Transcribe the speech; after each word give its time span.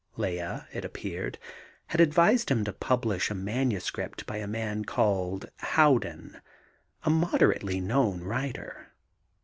Lea, 0.17 0.61
it 0.73 0.83
appeared, 0.83 1.37
had 1.85 2.01
advised 2.01 2.49
him 2.49 2.63
to 2.65 2.73
publish 2.73 3.29
a 3.29 3.35
manuscript 3.35 4.25
by 4.25 4.37
a 4.37 4.47
man 4.47 4.83
called 4.83 5.51
Howden 5.57 6.41
a 7.03 7.11
moderately 7.11 7.79
known 7.79 8.23
writer.... 8.23 8.87